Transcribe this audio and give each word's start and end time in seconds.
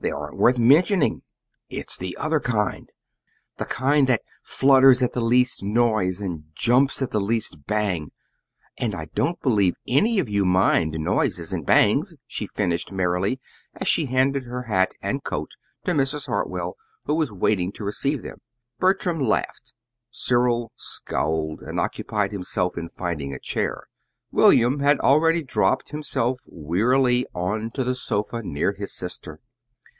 They 0.00 0.10
aren't 0.10 0.36
worth 0.36 0.58
mentioning. 0.58 1.22
It's 1.70 1.96
the 1.96 2.14
other 2.18 2.38
kind 2.38 2.90
the 3.56 3.64
kind 3.64 4.06
that 4.06 4.20
flutters 4.42 5.00
at 5.00 5.14
the 5.14 5.22
least 5.22 5.62
noise 5.62 6.20
and 6.20 6.44
jumps 6.54 7.00
at 7.00 7.10
the 7.10 7.22
least 7.22 7.64
bang! 7.66 8.12
And 8.76 8.94
I 8.94 9.06
don't 9.14 9.40
believe 9.40 9.76
any 9.88 10.18
of 10.18 10.28
you 10.28 10.44
mind 10.44 10.92
noises 11.00 11.54
and 11.54 11.64
bangs," 11.64 12.16
she 12.26 12.46
finished 12.46 12.92
merrily, 12.92 13.40
as 13.72 13.88
she 13.88 14.04
handed 14.04 14.44
her 14.44 14.64
hat 14.64 14.92
and 15.00 15.24
coat 15.24 15.52
to 15.84 15.92
Mrs. 15.92 16.26
Hartwell, 16.26 16.76
who 17.06 17.14
was 17.14 17.32
waiting 17.32 17.72
to 17.72 17.82
receive 17.84 18.22
them. 18.22 18.42
Bertram 18.78 19.18
laughed. 19.18 19.72
Cyril 20.10 20.70
scowled, 20.76 21.62
and 21.62 21.80
occupied 21.80 22.30
himself 22.30 22.76
in 22.76 22.90
finding 22.90 23.32
a 23.32 23.38
chair. 23.40 23.84
William 24.30 24.80
had 24.80 25.00
already 25.00 25.42
dropped 25.42 25.92
himself 25.92 26.42
wearily 26.44 27.24
on 27.34 27.70
to 27.70 27.82
the 27.82 27.94
sofa 27.94 28.42
near 28.42 28.74
his 28.74 28.92
sister. 28.92 29.40